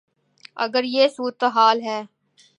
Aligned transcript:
اگر 0.55 0.83
یہ 0.83 1.07
صورتحال 1.07 1.81
ہے۔ 1.81 2.01